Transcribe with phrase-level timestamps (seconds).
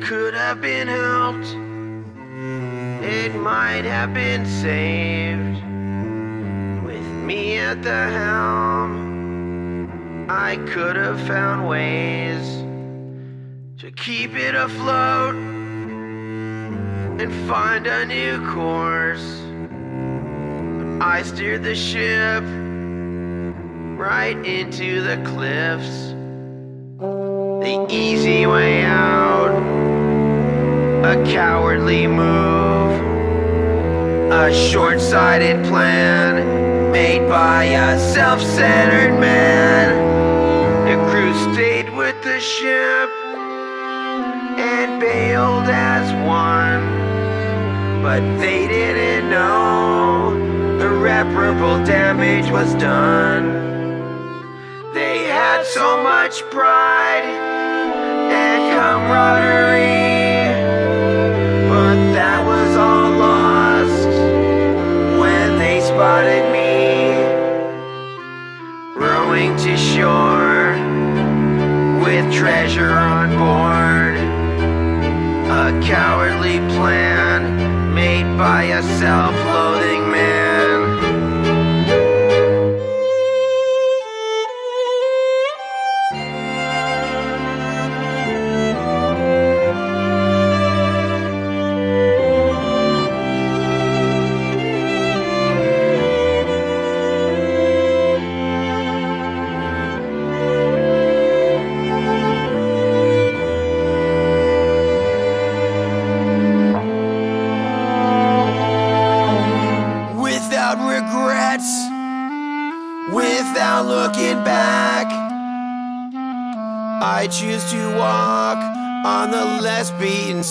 [0.00, 1.54] could have been helped.
[3.04, 5.62] It might have been saved.
[6.84, 9.10] With me at the helm,
[10.28, 12.64] I could have found ways
[13.80, 15.34] to keep it afloat
[17.20, 19.40] and find a new course.
[20.78, 22.44] But I steered the ship
[23.98, 26.14] right into the cliffs.
[26.98, 29.29] The easy way out,
[31.10, 32.92] a cowardly move,
[34.30, 39.88] a short sighted plan made by a self centered man.
[40.86, 43.10] The crew stayed with the ship
[44.56, 46.84] and bailed as one,
[48.04, 53.44] but they didn't know the irreparable damage was done.
[54.94, 57.24] They had so much pride
[58.30, 59.79] and camaraderie,
[72.02, 74.16] with treasure on board.
[75.50, 79.49] A cowardly plan made by a self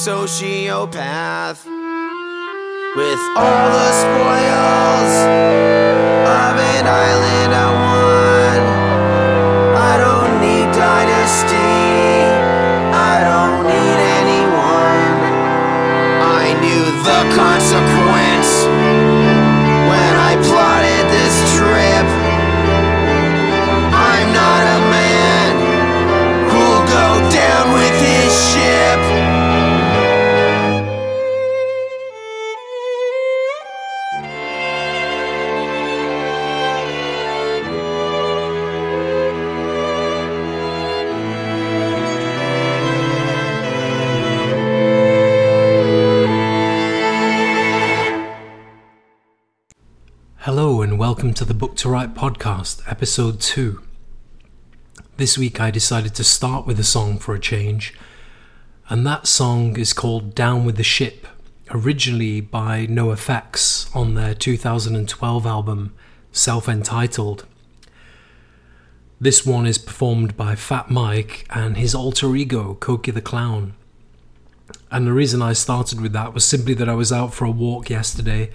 [0.09, 1.65] sociopath.
[2.95, 5.13] With all the spoils
[6.37, 7.98] of an island I won.
[51.39, 53.81] To the Book to Write podcast, episode 2.
[55.15, 57.93] This week I decided to start with a song for a change,
[58.89, 61.25] and that song is called Down with the Ship,
[61.71, 65.95] originally by NOFX on their 2012 album
[66.33, 67.45] Self Entitled.
[69.21, 73.75] This one is performed by Fat Mike and his alter ego, Cokie the Clown.
[74.91, 77.49] And the reason I started with that was simply that I was out for a
[77.49, 78.51] walk yesterday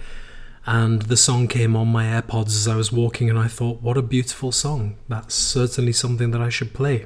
[0.65, 3.97] and the song came on my AirPods as I was walking, and I thought, what
[3.97, 4.97] a beautiful song.
[5.07, 7.05] That's certainly something that I should play.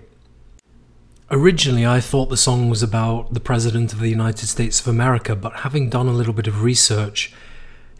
[1.30, 5.36] Originally, I thought the song was about the President of the United States of America,
[5.36, 7.34] but having done a little bit of research,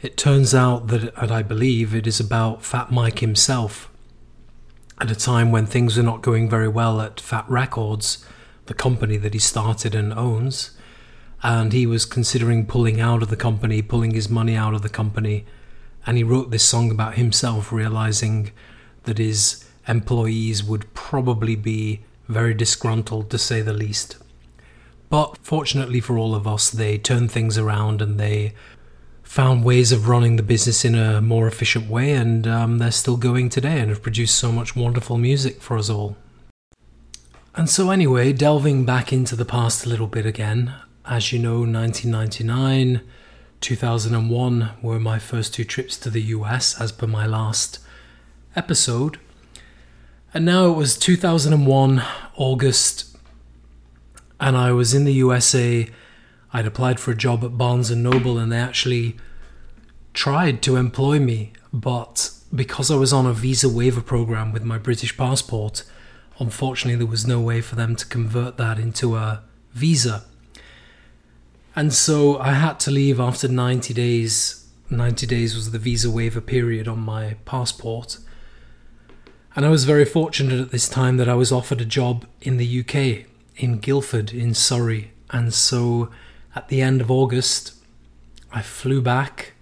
[0.02, 3.92] it turns out that, and I believe, it is about Fat Mike himself.
[5.00, 8.26] At a time when things were not going very well at Fat Wreck Chords,
[8.68, 10.72] the company that he started and owns,
[11.42, 14.90] and he was considering pulling out of the company, pulling his money out of the
[14.90, 15.46] company,
[16.06, 18.52] and he wrote this song about himself, realizing
[19.04, 24.18] that his employees would probably be very disgruntled to say the least.
[25.10, 28.54] But fortunately for all of us, they turned things around and they
[29.24, 33.18] found ways of running the business in a more efficient way, and um, they're still
[33.18, 36.18] going today and have produced so much wonderful music for us all.
[37.56, 40.74] And so, anyway, delving back into the past a little bit again,
[41.06, 43.02] as you know, 1999,
[43.62, 47.80] 2001 were my first two trips to the US, as per my last
[48.56, 49.20] episode.
[50.34, 52.04] And now it was 2001,
[52.36, 53.18] August,
[54.40, 55.90] and I was in the USA.
[56.54, 59.18] I'd applied for a job at Barnes and Noble, and they actually
[60.14, 64.78] tried to employ me, but because I was on a visa waiver program with my
[64.78, 65.84] British passport,
[66.40, 69.44] unfortunately, there was no way for them to convert that into a
[69.74, 70.26] visa.
[71.80, 74.68] And so I had to leave after 90 days.
[74.90, 78.18] 90 days was the visa waiver period on my passport.
[79.56, 82.58] And I was very fortunate at this time that I was offered a job in
[82.58, 86.12] the UK, in Guildford, in Surrey, And so
[86.54, 87.76] at the end of August,
[88.52, 89.54] I flew back.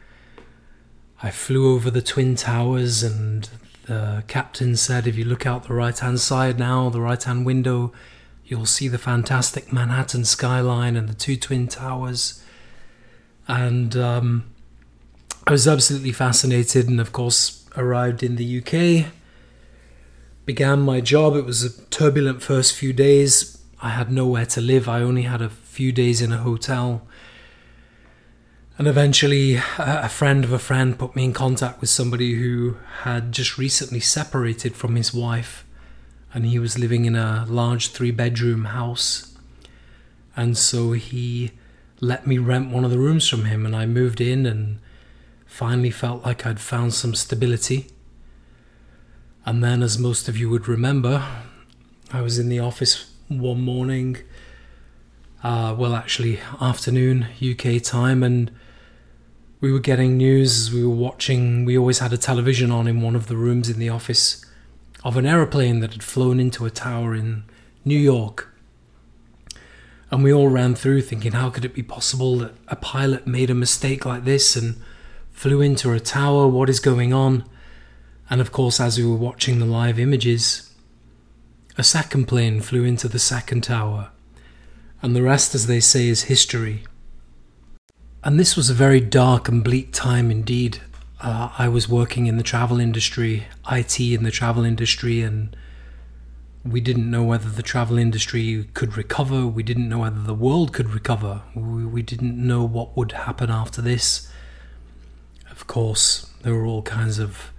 [1.21, 3.47] I flew over the Twin Towers, and
[3.85, 7.45] the captain said, If you look out the right hand side now, the right hand
[7.45, 7.93] window,
[8.47, 12.43] you'll see the fantastic Manhattan skyline and the two Twin Towers.
[13.47, 14.53] And um,
[15.45, 19.11] I was absolutely fascinated, and of course, arrived in the UK.
[20.45, 21.35] Began my job.
[21.35, 23.61] It was a turbulent first few days.
[23.81, 24.87] I had nowhere to live.
[24.87, 27.05] I only had a few days in a hotel.
[28.77, 33.31] And eventually, a friend of a friend put me in contact with somebody who had
[33.31, 35.65] just recently separated from his wife,
[36.33, 39.35] and he was living in a large three bedroom house.
[40.35, 41.51] And so he
[41.99, 44.79] let me rent one of the rooms from him, and I moved in and
[45.45, 47.87] finally felt like I'd found some stability.
[49.45, 51.25] And then, as most of you would remember,
[52.11, 54.17] I was in the office one morning,
[55.43, 58.51] uh, well, actually, afternoon UK time, and
[59.59, 61.65] we were getting news as we were watching.
[61.65, 64.45] We always had a television on in one of the rooms in the office
[65.03, 67.43] of an aeroplane that had flown into a tower in
[67.85, 68.53] New York.
[70.09, 73.49] And we all ran through thinking, how could it be possible that a pilot made
[73.49, 74.81] a mistake like this and
[75.31, 76.47] flew into a tower?
[76.47, 77.43] What is going on?
[78.29, 80.73] And of course, as we were watching the live images,
[81.77, 84.09] a second plane flew into the second tower.
[85.01, 86.83] And the rest, as they say, is history.
[88.23, 90.81] And this was a very dark and bleak time indeed.
[91.19, 95.55] Uh, I was working in the travel industry, IT in the travel industry, and
[96.63, 99.47] we didn't know whether the travel industry could recover.
[99.47, 101.41] We didn't know whether the world could recover.
[101.55, 104.31] We, we didn't know what would happen after this.
[105.49, 107.51] Of course, there were all kinds of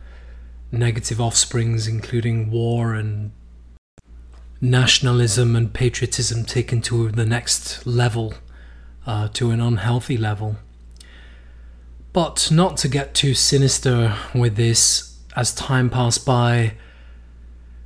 [0.70, 3.32] negative offsprings, including war and
[4.60, 8.34] nationalism and patriotism taken to the next level
[9.06, 10.56] uh, to an unhealthy level.
[12.12, 16.74] But not to get too sinister with this, as time passed by,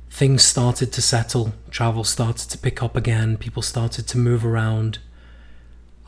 [0.09, 4.99] things started to settle, travel started to pick up again, people started to move around.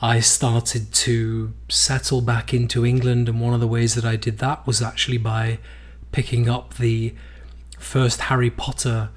[0.01, 4.37] I started to settle back into England, and one of the ways that I did
[4.39, 5.59] that was actually by
[6.11, 7.13] picking up the
[7.77, 9.09] first Harry Potter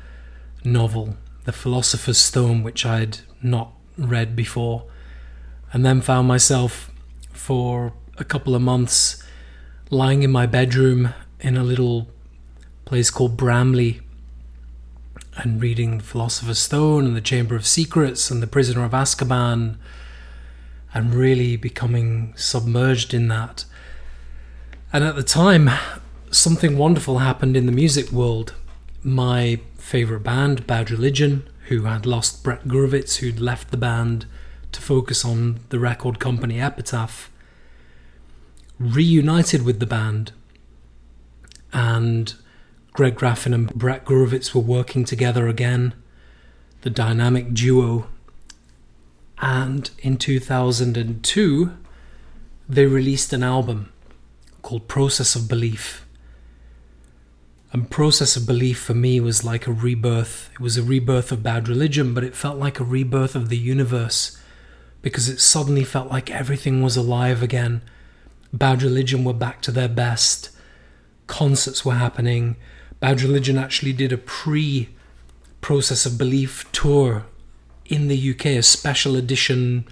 [0.64, 4.84] novel, The Philosopher's Stone, which I'd not read before
[5.72, 6.90] and then found myself
[7.32, 9.22] for a couple of months
[9.90, 12.08] lying in my bedroom in a little
[12.84, 14.00] place called Bramley
[15.36, 19.76] and reading Philosopher's Stone and The Chamber of Secrets and The Prisoner of Azkaban
[20.92, 23.64] and really becoming submerged in that.
[24.92, 25.70] And at the time,
[26.30, 28.54] something wonderful happened in the music world.
[29.02, 34.26] My favourite band, Bad Religion, who had lost Brett Gurewitz, who'd left the band
[34.72, 37.30] to focus on the record company Epitaph,
[38.78, 40.32] reunited with the band,
[41.72, 42.34] and
[42.92, 45.94] Greg Graffin and Brett Gurewitz were working together again,
[46.82, 48.08] the dynamic duo.
[49.40, 51.72] And in 2002,
[52.68, 53.92] they released an album
[54.62, 56.04] called Process of Belief.
[57.72, 60.50] And Process of Belief for me was like a rebirth.
[60.54, 63.58] It was a rebirth of Bad Religion, but it felt like a rebirth of the
[63.58, 64.38] universe
[65.02, 67.82] because it suddenly felt like everything was alive again.
[68.52, 70.50] Bad Religion were back to their best.
[71.26, 72.56] Concerts were happening.
[73.00, 74.88] Bad Religion actually did a pre
[75.60, 77.26] Process of Belief tour
[77.84, 79.86] in the UK, a special edition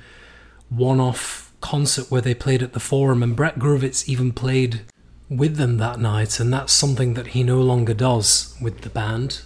[0.68, 4.82] one off concert where they played at the Forum, and Brett Gurewitz even played
[5.28, 9.42] with them that night, and that's something that he no longer does with the band.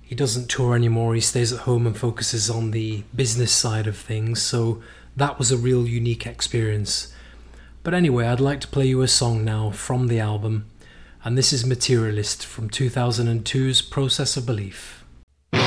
[0.00, 3.96] He doesn't tour anymore, he stays at home and focuses on the business side of
[3.96, 4.82] things, so
[5.16, 7.12] that was a real unique experience.
[7.84, 10.70] But anyway, I'd like to play you a song now from the album,
[11.24, 15.02] and this is Materialist from 2002's Process of Belief.
[15.50, 15.66] You're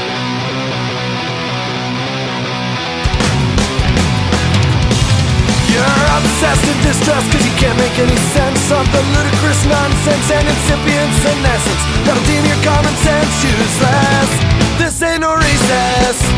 [6.16, 11.20] obsessed and distressed cause you can't make any sense of the ludicrous nonsense and incipience
[11.20, 11.84] and essence.
[12.08, 14.32] That'll deem your common sense useless.
[14.80, 16.35] This ain't no recess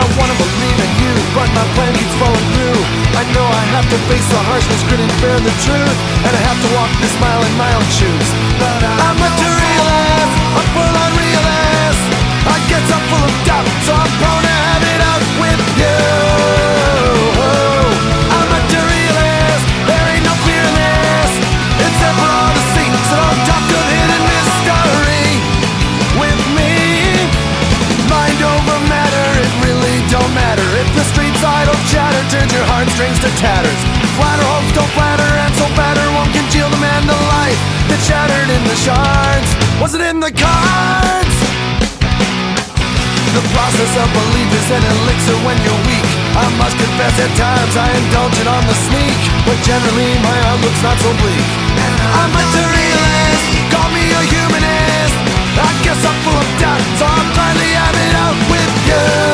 [0.00, 2.80] I wanna believe in you, but my plan keeps falling through.
[3.20, 6.40] I know I have to face the harshness, grin and bear the truth And I
[6.48, 8.28] have to walk this mile in my own shoes.
[8.56, 12.02] But I'm materialist, I'm full on realist.
[12.48, 16.19] I guess I'm full of doubt, so I'm prone to have it out with you
[33.00, 33.80] heartstrings to tatters.
[34.16, 38.48] Flatter hopes don't flatter, and so fatter won't congeal the man to life that shattered
[38.52, 39.48] in the shards.
[39.80, 41.36] Was it in the cards?
[43.32, 46.08] The process of belief is an elixir when you're weak.
[46.36, 50.82] I must confess at times I indulge it on the sneak, but generally my outlook's
[50.84, 51.46] not so bleak.
[51.80, 55.16] I'm a materialist, call me a humanist.
[55.56, 59.29] I guess I'm full of doubt, so I'm finally having out with you.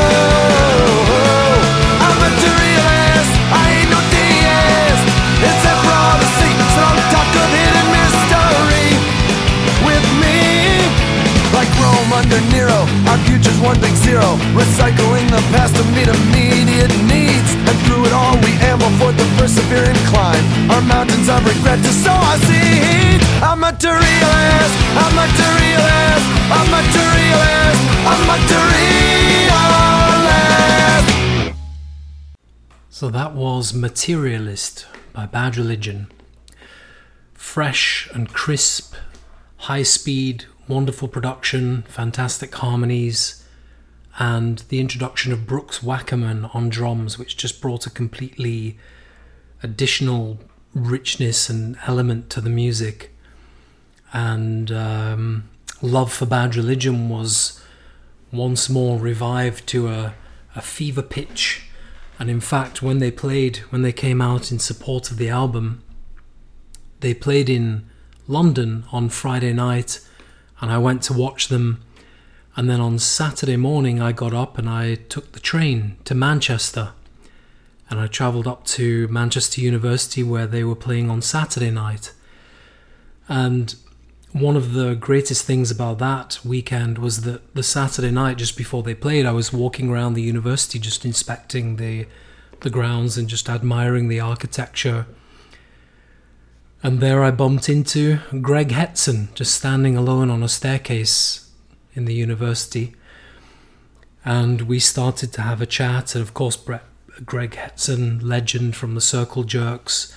[12.17, 12.81] Under Nero,
[13.13, 14.41] our future's one big zero.
[14.57, 17.51] Recycling the past to meet immediate needs.
[17.69, 20.45] And through it all, we amble for the persevering climb.
[20.73, 22.37] Our mountains of regret to sow our.
[23.45, 23.77] I'm I'm
[24.97, 25.37] I'm I'm.
[32.89, 36.07] So that was Materialist by Bad Religion.
[37.35, 38.95] Fresh and crisp,
[39.59, 43.45] high speed, wonderful production, fantastic harmonies,
[44.19, 48.79] and the introduction of Brooks Wackerman on drums, which just brought a completely
[49.63, 50.39] additional
[50.75, 53.15] richness and element to the music.
[54.13, 55.49] And um,
[55.83, 57.63] Love for Bad Religion was
[58.33, 60.15] once more revived to a,
[60.55, 61.69] a fever pitch.
[62.19, 65.83] And in fact, when they played, when they came out in support of the album,
[67.01, 67.89] they played in
[68.27, 70.01] London on Friday night,
[70.61, 71.83] and I went to watch them.
[72.57, 76.93] And then on Saturday morning, I got up and I took the train to Manchester.
[77.91, 82.13] And I travelled up to Manchester University where they were playing on Saturday night.
[83.29, 83.75] And
[84.33, 88.83] one of the greatest things about that weekend was that the Saturday night, just before
[88.83, 92.07] they played, I was walking around the university just inspecting the,
[92.61, 95.07] the grounds and just admiring the architecture.
[96.87, 101.51] And there I bumped into Greg Hetson, just standing alone on a staircase
[101.95, 102.95] in the university.
[104.25, 106.15] And we started to have a chat.
[106.15, 106.85] And of course, Brett,
[107.25, 110.17] Greg Hetson, legend from the Circle Jerks,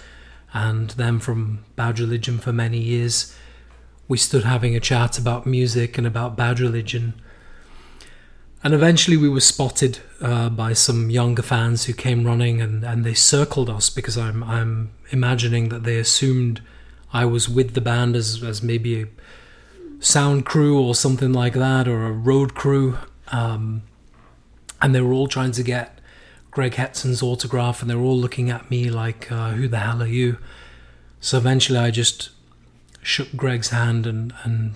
[0.53, 3.35] and them from Bad Religion for many years.
[4.07, 7.19] We stood having a chat about music and about Bad Religion.
[8.63, 13.05] And eventually we were spotted uh, by some younger fans who came running and, and
[13.05, 16.61] they circled us because I'm, I'm imagining that they assumed
[17.13, 19.07] I was with the band as, as maybe a
[19.99, 22.97] sound crew or something like that or a road crew.
[23.29, 23.83] Um,
[24.81, 25.99] and they were all trying to get
[26.51, 30.03] Greg Hetson's autograph and they were all looking at me like, uh, who the hell
[30.03, 30.37] are you?
[31.21, 32.29] So eventually I just
[33.01, 34.73] shook Greg's hand and, and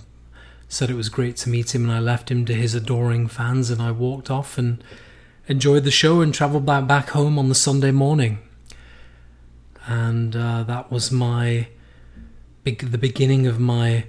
[0.68, 3.70] said it was great to meet him and I left him to his adoring fans
[3.70, 4.82] and I walked off and
[5.46, 8.38] enjoyed the show and travelled back, back home on the Sunday morning.
[9.86, 11.68] And uh, that was my
[12.64, 14.06] big, the beginning of my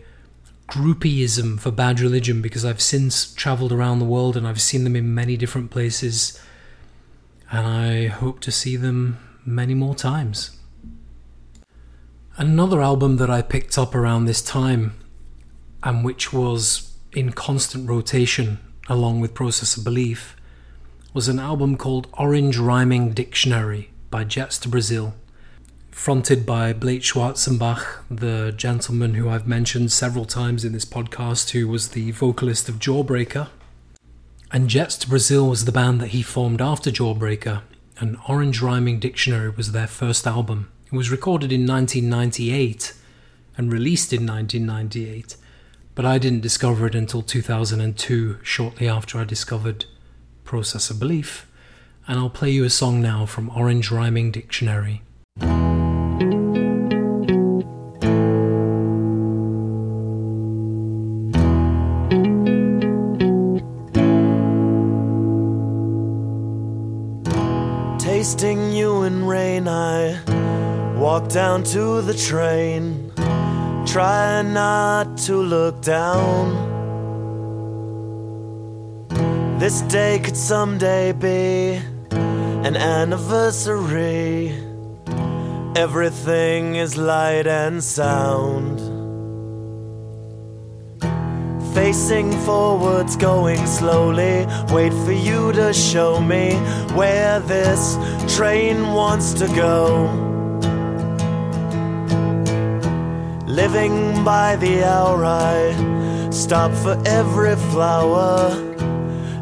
[0.68, 4.96] groupieism for Bad Religion because I've since travelled around the world and I've seen them
[4.96, 6.42] in many different places
[7.52, 10.58] and I hope to see them many more times.
[12.38, 14.94] Another album that I picked up around this time
[15.86, 20.36] and which was in constant rotation along with Process of Belief
[21.14, 25.14] was an album called Orange Rhyming Dictionary by Jets to Brazil,
[25.92, 31.68] fronted by Blake Schwarzenbach, the gentleman who I've mentioned several times in this podcast, who
[31.68, 33.48] was the vocalist of Jawbreaker.
[34.52, 37.62] And Jets to Brazil was the band that he formed after Jawbreaker,
[38.00, 40.70] and Orange Rhyming Dictionary was their first album.
[40.88, 42.94] It was recorded in 1998
[43.58, 45.38] and released in 1998
[45.96, 49.86] but I didn't discover it until 2002, shortly after I discovered
[50.44, 51.50] Process of Belief,
[52.06, 55.02] and I'll play you a song now from Orange Rhyming Dictionary.
[67.98, 70.22] Tasting you in rain, I
[70.98, 73.05] walk down to the train.
[73.86, 76.74] Try not to look down.
[79.60, 81.80] This day could someday be
[82.12, 84.52] an anniversary.
[85.76, 88.80] Everything is light and sound.
[91.76, 94.48] Facing forwards, going slowly.
[94.72, 96.56] Wait for you to show me
[96.96, 97.98] where this
[98.36, 100.25] train wants to go.
[103.56, 108.52] Living by the hour, I stop for every flower.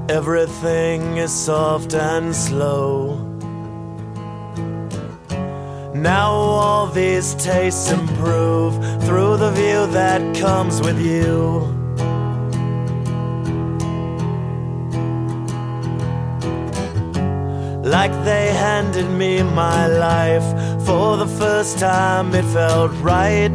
[0.08, 3.18] Everything is soft and slow.
[5.96, 11.62] Now all these tastes improve through the view that comes with you.
[17.84, 20.48] Like they handed me my life
[20.86, 23.53] for the first time, it felt right.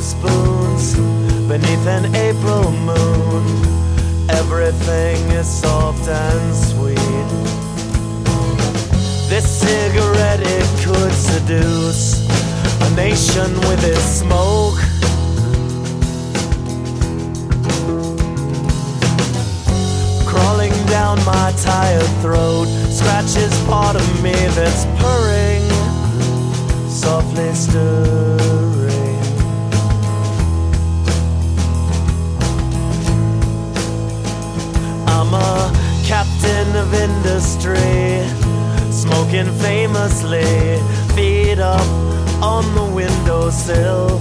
[0.00, 0.94] Spoons
[1.48, 3.44] beneath an April moon.
[4.30, 6.98] Everything is soft and sweet.
[9.28, 12.26] This cigarette, it could seduce
[12.80, 14.78] a nation with its smoke.
[20.34, 25.62] crawling down my tired throat scratches part of me that's purring
[26.88, 28.83] softly stirring
[35.34, 35.72] a
[36.06, 38.26] captain of industry
[38.90, 40.78] smoking famously
[41.14, 41.86] feet up
[42.42, 44.20] on the windowsill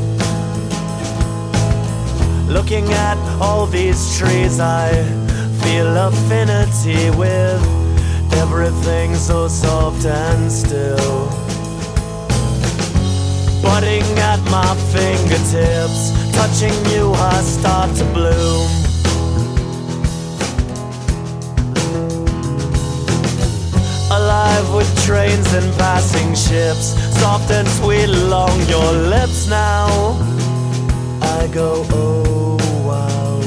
[2.54, 4.94] Looking at all these trees, I
[5.64, 7.64] feel affinity with
[8.34, 11.26] everything so soft and still.
[13.64, 18.83] Budding at my fingertips, touching you, I start to bloom.
[25.06, 29.88] Trains and passing ships, soft and sweet along your lips now.
[31.22, 33.42] I go, oh wow.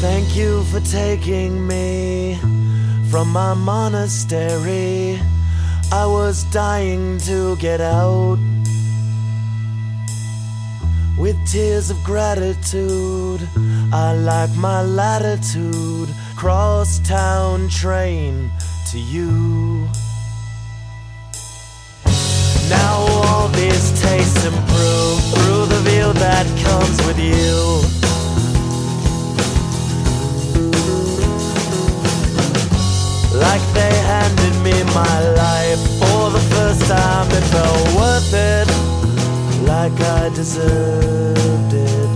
[0.00, 2.38] Thank you for taking me
[3.10, 5.18] from my monastery.
[5.90, 8.38] I was dying to get out.
[11.18, 13.40] With tears of gratitude,
[13.92, 16.10] I like my latitude.
[16.36, 18.50] Cross town train
[18.90, 19.88] to you.
[22.68, 27.80] Now all these tastes improve through the view that comes with you.
[33.38, 38.68] Like they handed me my life for the first time, it felt worth it,
[39.66, 42.07] like I deserved it.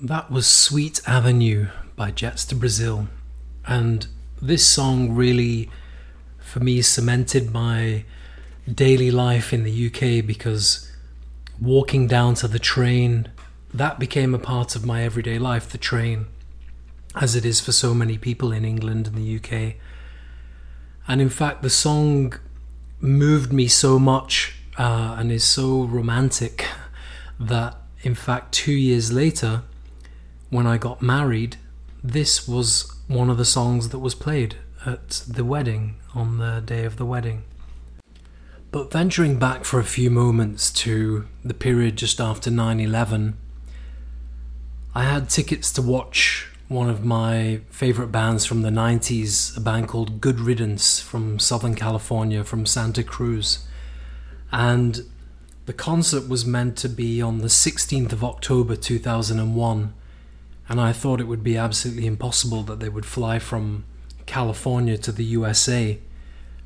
[0.00, 3.08] That was Sweet Avenue by Jets to Brazil.
[3.66, 4.06] And
[4.40, 5.70] this song really,
[6.38, 8.04] for me, cemented my
[8.72, 10.88] daily life in the UK because
[11.60, 13.26] walking down to the train,
[13.74, 16.26] that became a part of my everyday life, the train,
[17.16, 19.74] as it is for so many people in England and the UK.
[21.08, 22.34] And in fact, the song
[23.00, 26.64] moved me so much uh, and is so romantic
[27.40, 29.64] that, in fact, two years later,
[30.50, 31.56] when I got married,
[32.02, 34.56] this was one of the songs that was played
[34.86, 37.44] at the wedding on the day of the wedding.
[38.70, 43.36] But venturing back for a few moments to the period just after 9 11,
[44.94, 49.88] I had tickets to watch one of my favorite bands from the 90s, a band
[49.88, 53.66] called Good Riddance from Southern California, from Santa Cruz.
[54.52, 55.00] And
[55.64, 59.94] the concert was meant to be on the 16th of October 2001.
[60.68, 63.84] And I thought it would be absolutely impossible that they would fly from
[64.26, 65.98] California to the USA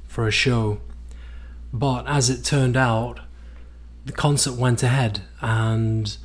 [0.09, 0.81] for a show.
[1.73, 3.21] But as it turned out,
[4.05, 6.17] the concert went ahead, and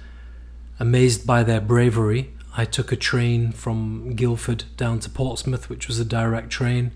[0.79, 5.99] amazed by their bravery, I took a train from Guildford down to Portsmouth, which was
[5.99, 6.91] a direct train.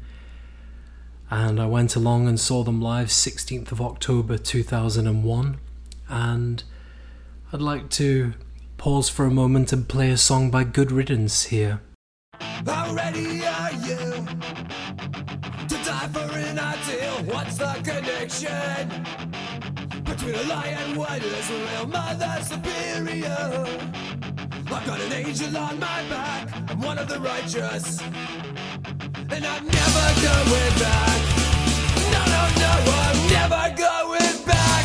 [1.30, 5.60] And I went along and saw them live 16th of October 2001.
[6.10, 6.64] And
[7.54, 8.34] I'd like to
[8.82, 11.82] pause for a moment and play a song by Good Riddance here.
[12.66, 14.26] How ready are you
[15.70, 17.32] to die for an ideal?
[17.32, 18.88] What's the connection
[20.04, 21.86] between a and real?
[21.86, 23.68] Mother superior.
[24.66, 26.50] I've got an angel on my back.
[26.72, 28.02] I'm one of the righteous.
[28.02, 31.22] And I'm never going back.
[32.14, 32.74] No, no, no,
[33.06, 34.81] I'm never going back.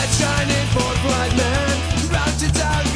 [0.00, 2.10] That shining forthright man?
[2.10, 2.89] Routed down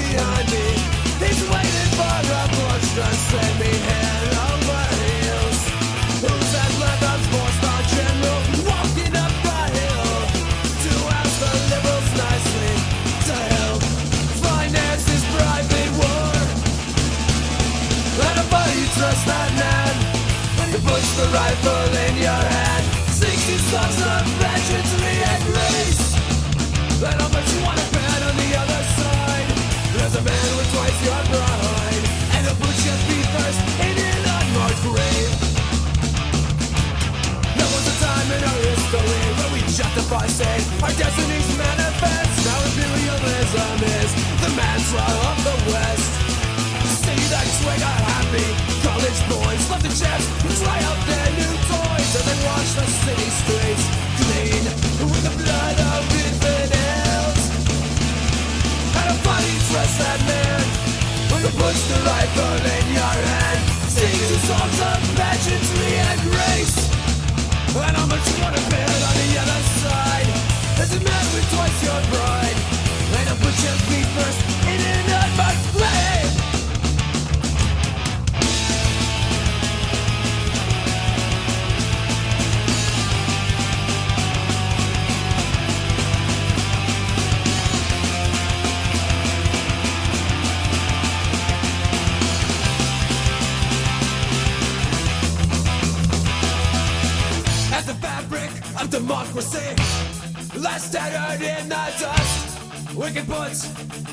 [40.82, 42.34] our destinies manifest.
[42.46, 44.10] Now imperialism is
[44.42, 46.10] the mantra of the West.
[47.04, 50.26] See that swing are happy college boys love the jets,
[50.60, 53.84] try out their new toys, and then wash the city streets
[54.20, 54.64] clean
[55.10, 57.40] with the blood of infidels.
[58.98, 60.64] And a body trust that man
[61.30, 63.60] when he puts the rifle in your hand.
[63.90, 66.76] Sing two songs of pageantry and grace.
[67.74, 70.23] And much you wanna bet on the other side?
[70.74, 72.56] A man with twice your pride.
[73.18, 74.53] And I'll put your feet first
[101.44, 102.96] in the dust.
[102.96, 103.52] We can put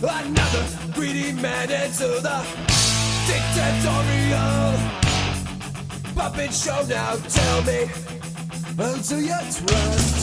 [0.03, 2.37] another greedy man into the
[3.27, 4.73] dictatorial
[6.15, 6.83] puppet show.
[6.87, 7.87] Now tell me,
[8.77, 10.15] who do you trust?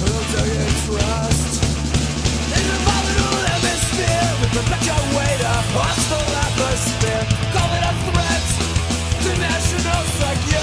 [0.00, 1.52] Who do you trust?
[2.56, 7.24] In the volatile hemisphere, we perpetuate a hostile atmosphere.
[7.52, 8.46] Call it a threat
[9.22, 10.55] to national security.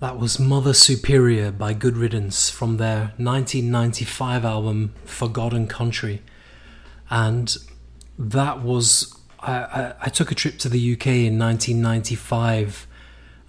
[0.00, 6.22] That was Mother Superior by Good Riddance from their 1995 album For God and Country.
[7.10, 7.54] And
[8.18, 9.14] that was.
[9.40, 12.86] I, I, I took a trip to the UK in 1995,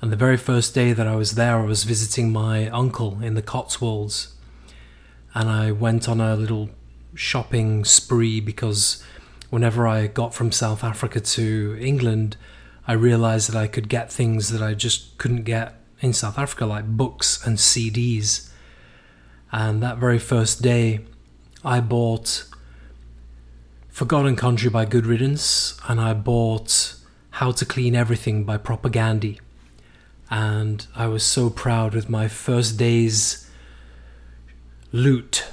[0.02, 3.36] and the very first day that I was there, I was visiting my uncle in
[3.36, 4.36] the Cotswolds.
[5.34, 6.70] And I went on a little
[7.16, 9.02] shopping spree because
[9.52, 12.36] whenever I got from South Africa to England,
[12.86, 16.66] I realized that I could get things that I just couldn't get in South Africa,
[16.66, 18.50] like books and CDs.
[19.52, 21.02] And that very first day,
[21.64, 22.46] I bought
[23.90, 26.96] For God and Country by Good Riddance, and I bought
[27.32, 29.40] How to Clean Everything by Propagandhi.
[30.30, 33.50] And I was so proud with my first day's
[34.92, 35.46] loot.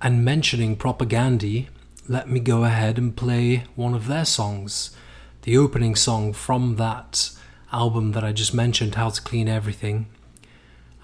[0.00, 1.66] And mentioning Propagandhi,
[2.06, 4.96] let me go ahead and play one of their songs.
[5.42, 7.30] The opening song from that
[7.72, 10.06] album that I just mentioned, How to Clean Everything.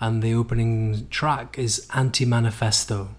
[0.01, 3.11] And the opening track is Anti Manifesto.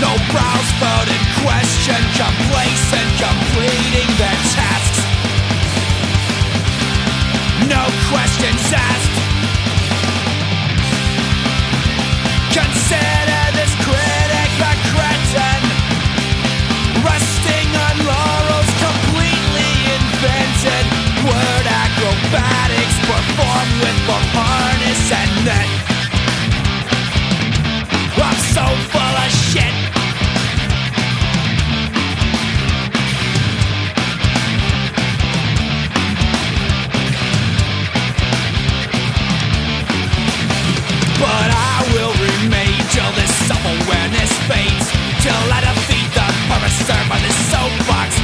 [0.00, 0.68] No brows
[2.12, 4.36] complacent, completing their.
[7.64, 9.16] No questions asked.
[12.52, 15.62] Consider this critic a cretin,
[17.00, 20.84] resting on laurels, completely invented.
[21.24, 23.98] Word acrobatics performed with
[24.36, 25.95] harness and net.
[28.56, 29.74] So full of shit.
[41.20, 44.88] But I will remain till this self-awareness fades
[45.20, 48.15] Till I defeat the purpose served by this soapbox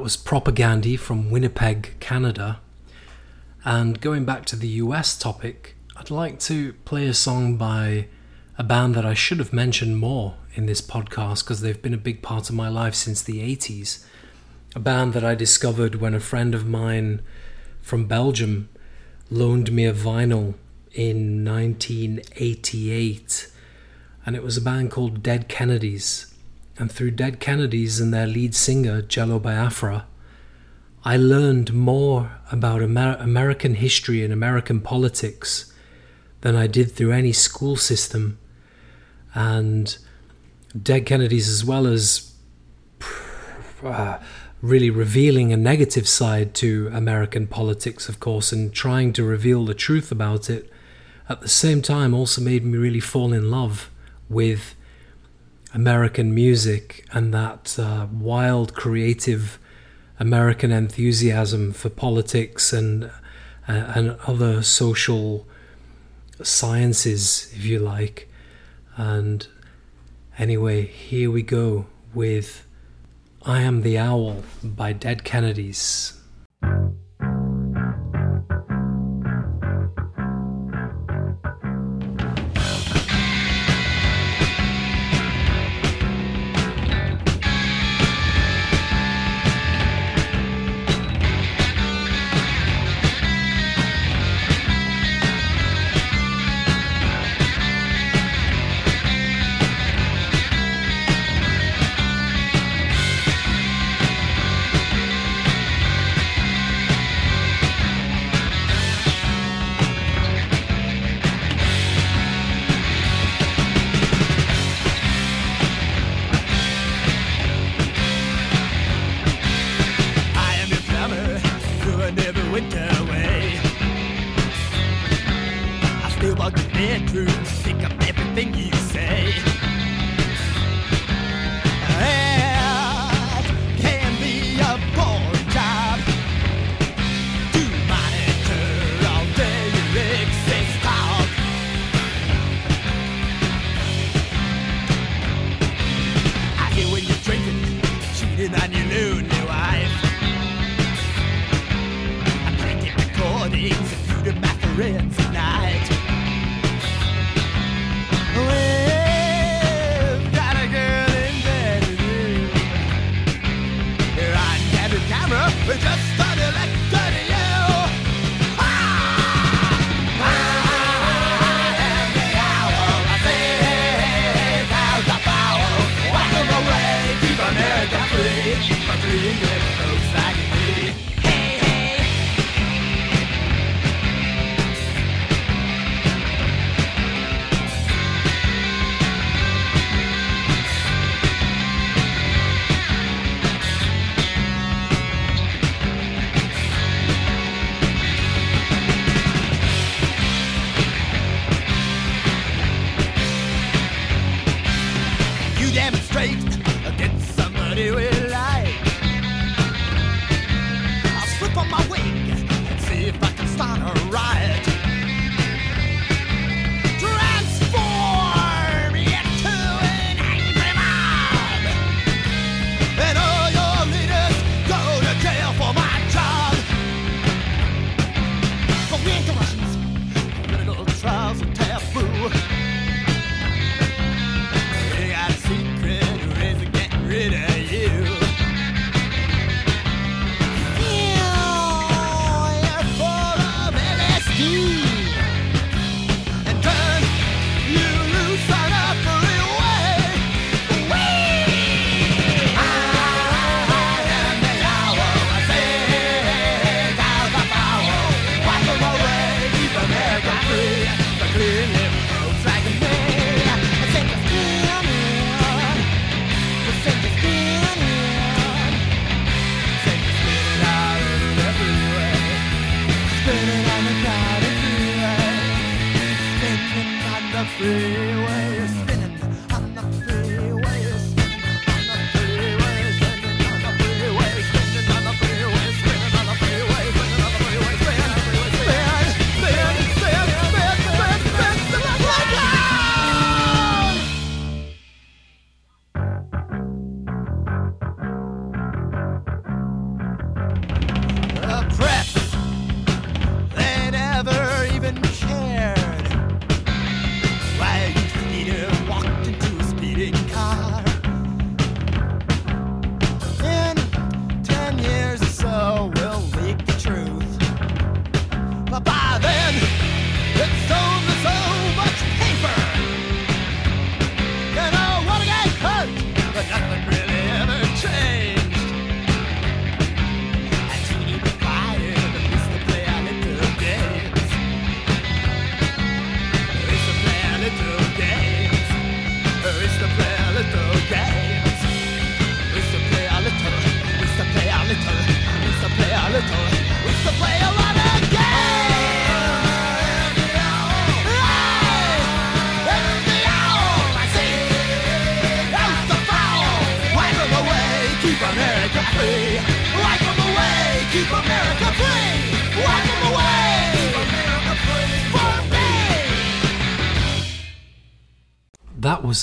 [0.00, 2.60] was Propagandhi from Winnipeg, Canada.
[3.64, 8.06] And going back to the US topic, I'd like to play a song by
[8.56, 11.98] a band that I should have mentioned more in this podcast because they've been a
[11.98, 14.04] big part of my life since the 80s.
[14.74, 17.20] A band that I discovered when a friend of mine
[17.82, 18.70] from Belgium
[19.30, 20.54] loaned me a vinyl
[20.92, 23.50] in 1988.
[24.24, 26.29] And it was a band called Dead Kennedys
[26.80, 30.06] and through Dead Kennedys and their lead singer, Jello Biafra,
[31.04, 35.72] I learned more about Amer- American history and American politics
[36.40, 38.38] than I did through any school system.
[39.34, 39.98] And
[40.82, 42.32] Dead Kennedys, as well as
[43.84, 44.18] uh,
[44.62, 49.74] really revealing a negative side to American politics, of course, and trying to reveal the
[49.74, 50.72] truth about it,
[51.28, 53.90] at the same time also made me really fall in love
[54.30, 54.74] with
[55.72, 59.58] American music and that uh, wild, creative
[60.18, 63.04] American enthusiasm for politics and
[63.68, 65.46] uh, and other social
[66.42, 68.28] sciences, if you like.
[68.96, 69.46] And
[70.38, 72.66] anyway, here we go with
[73.42, 76.20] "I Am the Owl" by Dead Kennedys.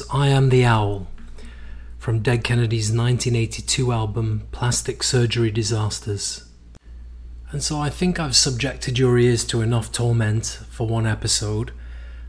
[0.10, 1.08] I Am the Owl
[1.98, 6.50] from Dead Kennedys 1982 album Plastic Surgery Disasters.
[7.52, 11.72] And so I think I've subjected your ears to enough torment for one episode,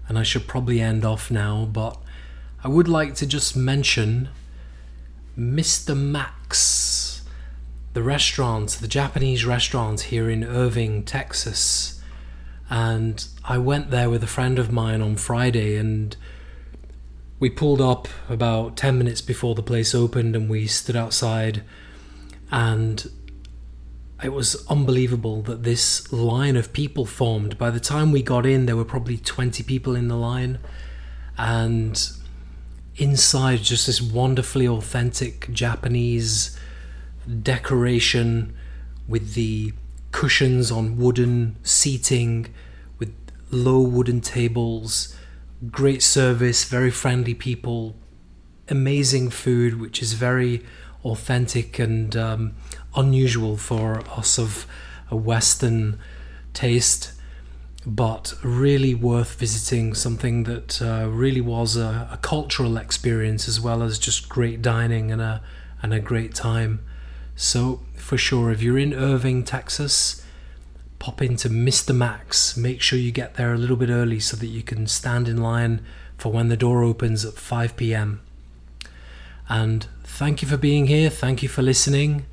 [0.07, 1.97] and I should probably end off now, but
[2.62, 4.29] I would like to just mention
[5.39, 5.97] Mr.
[5.97, 7.23] Max,
[7.93, 12.01] the restaurant, the Japanese restaurant here in Irving, Texas.
[12.71, 16.16] And I went there with a friend of mine on Friday and
[17.41, 21.62] we pulled up about 10 minutes before the place opened and we stood outside
[22.51, 23.11] and
[24.22, 27.57] it was unbelievable that this line of people formed.
[27.57, 30.59] By the time we got in there were probably 20 people in the line
[31.36, 32.11] and
[32.97, 36.59] inside just this wonderfully authentic japanese
[37.43, 38.53] decoration
[39.07, 39.72] with the
[40.11, 42.53] cushions on wooden seating
[42.99, 43.14] with
[43.51, 45.16] low wooden tables
[45.71, 47.97] great service, very friendly people,
[48.69, 50.65] amazing food, which is very
[51.05, 52.55] authentic and um,
[52.95, 54.67] unusual for us of
[55.11, 55.99] a Western
[56.53, 57.13] taste,
[57.87, 59.95] but really worth visiting.
[59.95, 65.11] Something that uh, really was a, a, cultural experience as well as just great dining
[65.11, 65.43] and a
[65.81, 66.81] and a great time.
[67.37, 70.18] So for sure, if you're in Irving, Texas,
[70.99, 71.94] pop into Mr.
[71.94, 72.57] Max.
[72.57, 75.36] Make sure you get there a little bit early so that you can stand in
[75.38, 75.80] line
[76.16, 78.20] for when the door opens at 5 p.m.
[79.49, 81.11] And thank you for being here.
[81.11, 82.26] Thank you for listening.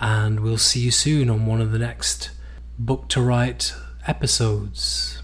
[0.00, 2.30] And we'll see you soon on one of the next
[2.78, 3.74] Book to Write
[4.06, 5.22] episodes.